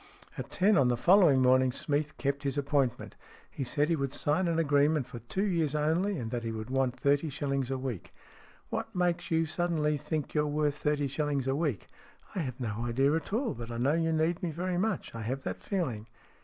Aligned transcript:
At 0.35 0.49
ten 0.49 0.77
on 0.77 0.87
the 0.87 0.97
following 0.97 1.43
morning 1.43 1.71
Smeath 1.71 2.17
kept 2.17 2.41
his 2.41 2.57
appointment. 2.57 3.15
He 3.51 3.63
said 3.63 3.87
he 3.87 3.95
would 3.95 4.15
sign 4.15 4.47
an 4.47 4.57
agreement 4.57 5.05
for 5.05 5.19
two 5.19 5.43
years 5.43 5.75
only, 5.75 6.17
and 6.17 6.31
that 6.31 6.41
he 6.41 6.51
would 6.51 6.71
want 6.71 6.99
thirty 6.99 7.29
shillings 7.29 7.69
a 7.69 7.77
week." 7.77 8.11
What 8.71 8.95
makes 8.95 9.29
you 9.29 9.45
suddenly 9.45 9.97
think 9.97 10.33
you're 10.33 10.47
worth 10.47 10.77
thirty 10.79 11.05
shillings 11.05 11.45
a 11.45 11.55
week?"" 11.55 11.85
I 12.35 12.39
have 12.39 12.59
no 12.59 12.77
idea 12.85 13.13
at 13.13 13.31
all, 13.31 13.53
but 13.53 13.69
I 13.69 13.77
know 13.77 13.93
you 13.93 14.11
need 14.11 14.41
me 14.41 14.49
very 14.49 14.79
much. 14.79 15.13
I 15.13 15.21
have 15.21 15.43
that 15.43 15.61
feeling." 15.61 16.07